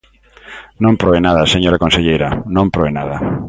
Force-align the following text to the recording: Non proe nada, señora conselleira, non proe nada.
Non 0.83 0.97
proe 1.01 1.19
nada, 1.27 1.51
señora 1.53 1.81
conselleira, 1.83 2.29
non 2.55 2.67
proe 2.73 2.91
nada. 2.99 3.17